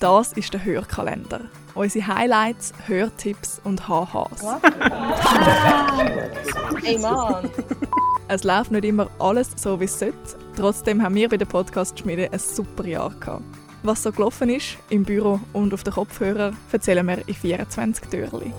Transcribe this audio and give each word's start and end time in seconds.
Das 0.00 0.32
ist 0.32 0.52
der 0.52 0.64
Hörkalender. 0.64 1.40
Unsere 1.74 2.06
Highlights, 2.06 2.72
Hörtipps 2.86 3.60
und 3.64 3.88
HHs. 3.88 4.44
Ey 6.84 6.98
Mann! 6.98 7.50
Es 8.28 8.44
läuft 8.44 8.70
nicht 8.70 8.84
immer 8.84 9.10
alles 9.18 9.50
so, 9.56 9.80
wie 9.80 9.86
es 9.86 9.98
sollte. 9.98 10.14
Trotzdem 10.54 11.02
haben 11.02 11.16
wir 11.16 11.28
bei 11.28 11.36
der 11.36 11.46
Podcast-Schmiede 11.46 12.28
ein 12.30 12.38
super 12.38 12.86
Jahr 12.86 13.10
gehabt. 13.18 13.42
Was 13.82 14.04
so 14.04 14.12
gelaufen 14.12 14.50
ist, 14.50 14.76
im 14.88 15.02
Büro 15.02 15.40
und 15.52 15.74
auf 15.74 15.82
den 15.82 15.94
Kopfhörer, 15.94 16.52
erzählen 16.70 17.04
wir 17.04 17.26
in 17.26 17.34
24 17.34 18.08
Türchen. 18.08 18.52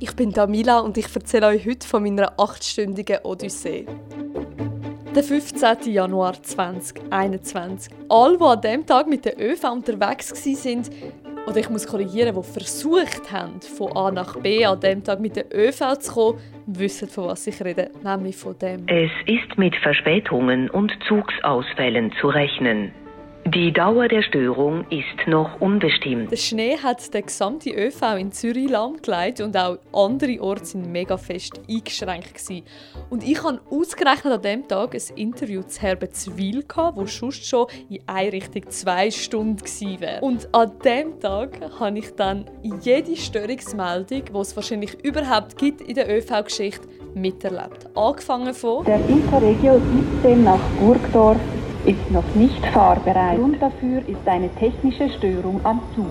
Ich 0.00 0.16
bin 0.16 0.32
Damila 0.32 0.78
und 0.78 0.96
ich 0.96 1.14
erzähle 1.14 1.48
euch 1.48 1.66
heute 1.66 1.86
von 1.86 2.02
meiner 2.02 2.32
achtstündigen 2.40 3.18
Odyssee. 3.24 3.86
Der 5.14 5.22
15. 5.22 5.90
Januar 5.92 6.34
2021. 6.42 7.92
Alle, 8.10 8.36
die 8.36 8.44
an 8.44 8.60
diesem 8.60 8.86
Tag 8.86 9.08
mit 9.08 9.24
der 9.24 9.40
ÖV 9.40 9.64
unterwegs 9.72 10.30
waren, 10.32 10.82
oder 11.46 11.56
ich 11.56 11.70
muss 11.70 11.86
korrigieren, 11.86 12.36
die 12.36 12.42
versucht 12.42 13.32
haben, 13.32 13.60
von 13.60 13.96
A 13.96 14.10
nach 14.10 14.36
B 14.36 14.64
an 14.66 14.78
diesem 14.78 15.02
Tag 15.02 15.20
mit 15.20 15.34
der 15.34 15.46
ÖV 15.52 15.98
zu 15.98 16.12
kommen, 16.12 16.38
wissen, 16.66 17.08
von 17.08 17.28
was 17.28 17.46
ich 17.46 17.62
rede, 17.64 17.90
nämlich 18.04 18.36
von 18.36 18.58
dem. 18.58 18.86
Es 18.86 19.10
ist 19.26 19.56
mit 19.56 19.74
Verspätungen 19.76 20.68
und 20.68 20.92
Zugsausfällen 21.08 22.12
zu 22.20 22.28
rechnen. 22.28 22.92
Die 23.54 23.72
Dauer 23.72 24.08
der 24.08 24.20
Störung 24.20 24.84
ist 24.90 25.26
noch 25.26 25.58
unbestimmt. 25.60 26.30
Der 26.30 26.36
Schnee 26.36 26.76
hat 26.76 27.14
den 27.14 27.24
gesamten 27.24 27.70
ÖV 27.70 28.18
in 28.18 28.30
Zürich 28.30 28.68
lahmgelegt 28.68 29.40
und 29.40 29.56
auch 29.56 29.78
andere 29.90 30.38
Orte 30.42 30.66
sind 30.66 30.92
mega 30.92 31.16
fest 31.16 31.58
eingeschränkt 31.66 32.34
gewesen. 32.34 32.64
Und 33.08 33.26
ich 33.26 33.42
habe 33.42 33.60
ausgerechnet 33.70 34.34
an 34.34 34.42
diesem 34.42 34.68
Tag 34.68 34.94
ein 34.94 35.16
Interview 35.16 35.62
zu 35.62 35.80
Herbertswil 35.80 36.64
gehabt, 36.64 36.98
wo 36.98 37.06
sonst 37.06 37.46
schon 37.46 37.68
in 37.88 38.00
eine 38.06 38.32
Richtung 38.32 38.68
zwei 38.68 39.10
Stunden 39.10 39.56
gewesen 39.56 40.00
wäre. 40.00 40.20
Und 40.20 40.52
an 40.54 40.72
diesem 40.84 41.18
Tag 41.18 41.58
habe 41.80 41.98
ich 41.98 42.14
dann 42.16 42.44
jede 42.82 43.16
Störungsmeldung, 43.16 44.24
die 44.26 44.38
es 44.38 44.56
wahrscheinlich 44.56 45.02
überhaupt 45.02 45.56
gibt 45.56 45.80
in 45.80 45.94
der 45.94 46.14
ÖV-Geschichte, 46.14 46.86
miterlebt. 47.14 47.88
Angefangen 47.94 48.52
von 48.52 48.84
Der 48.84 49.00
Interregio 49.08 49.80
17 50.22 50.44
nach 50.44 50.60
Burgdorf 50.80 51.38
ist 51.84 52.10
noch 52.10 52.34
nicht 52.34 52.64
fahrbereit. 52.66 53.38
Grund 53.38 53.60
dafür 53.62 54.06
ist 54.08 54.26
eine 54.26 54.48
technische 54.56 55.08
Störung 55.10 55.60
am 55.64 55.80
Zug. 55.94 56.06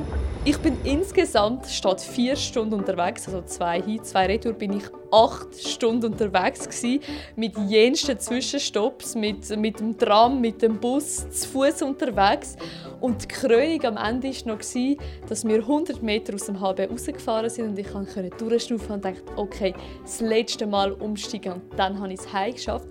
Ich 0.45 0.57
bin 0.59 0.77
insgesamt 0.85 1.65
statt 1.65 1.99
vier 1.99 2.37
Stunden 2.37 2.75
unterwegs, 2.75 3.27
also 3.27 3.41
zwei 3.41 3.81
hin, 3.81 4.01
zwei 4.01 4.27
retour, 4.27 4.53
bin 4.53 4.77
ich 4.77 4.85
acht 5.11 5.53
Stunden 5.59 6.13
unterwegs 6.13 6.69
gewesen, 6.69 7.01
mit 7.35 7.57
jensten 7.67 8.17
Zwischenstopps, 8.17 9.15
mit, 9.15 9.57
mit 9.57 9.81
dem 9.81 9.97
Tram, 9.97 10.39
mit 10.39 10.61
dem 10.61 10.79
Bus, 10.79 11.29
zu 11.29 11.49
Fuß 11.49 11.81
unterwegs. 11.81 12.55
Und 13.01 13.23
die 13.23 13.27
Krönung 13.27 13.83
am 13.83 13.97
Ende 13.97 14.29
war 14.29 14.53
noch, 14.53 14.59
gewesen, 14.59 14.97
dass 15.27 15.45
wir 15.45 15.57
100 15.57 16.01
Meter 16.01 16.33
aus 16.33 16.45
dem 16.45 16.61
HB 16.61 16.91
rausgefahren 16.91 17.49
sind 17.49 17.69
und 17.69 17.79
ich 17.79 17.91
konnte 17.91 18.29
durchschnaufen 18.37 18.95
und 18.95 19.03
dachte, 19.03 19.21
okay, 19.35 19.73
das 20.01 20.21
letzte 20.21 20.65
Mal 20.65 20.93
umsteigen 20.93 21.53
und 21.53 21.63
dann 21.75 21.99
habe 21.99 22.13
ich 22.13 22.21
es 22.21 22.31
heim 22.31 22.53
geschafft. 22.53 22.87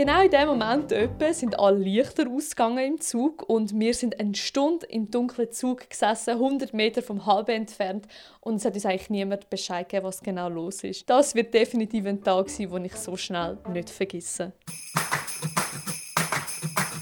Genau 0.00 0.22
in 0.22 0.30
dem 0.30 0.48
Moment 0.48 0.92
etwa 0.92 1.30
sind 1.34 1.58
alle 1.58 1.76
Lichter 1.76 2.24
ausgegangen 2.26 2.94
im 2.94 3.00
Zug 3.02 3.46
und 3.46 3.78
wir 3.78 3.92
sind 3.92 4.18
eine 4.18 4.34
Stunde 4.34 4.86
im 4.86 5.10
dunklen 5.10 5.52
Zug 5.52 5.90
gesessen, 5.90 6.30
100 6.30 6.72
Meter 6.72 7.02
vom 7.02 7.26
HB 7.26 7.50
entfernt 7.50 8.06
und 8.40 8.54
es 8.54 8.64
hat 8.64 8.72
uns 8.72 8.86
eigentlich 8.86 9.10
niemand 9.10 9.50
Bescheid 9.50 9.86
gegeben, 9.86 10.06
was 10.06 10.22
genau 10.22 10.48
los 10.48 10.84
ist. 10.84 11.10
Das 11.10 11.34
wird 11.34 11.52
definitiv 11.52 12.06
ein 12.06 12.24
Tag 12.24 12.48
sein, 12.48 12.70
den 12.70 12.86
ich 12.86 12.96
so 12.96 13.14
schnell 13.18 13.58
nicht 13.74 13.90
vergesse. 13.90 14.52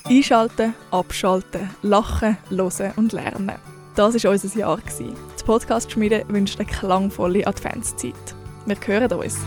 Einschalten, 0.05 0.75
abschalten, 0.91 1.71
lachen, 1.83 2.37
hören 2.51 2.93
und 2.97 3.13
lernen. 3.13 3.61
Das 3.95 4.25
war 4.25 4.33
unser 4.33 4.59
Jahr. 4.59 4.81
Die 4.99 5.45
Podcast-Schmiede 5.45 6.25
wünscht 6.27 6.59
eine 6.59 6.69
klangvolle 6.69 7.47
Adventszeit. 7.47 8.35
Wir 8.67 8.77
hören 8.85 9.13
uns. 9.13 9.39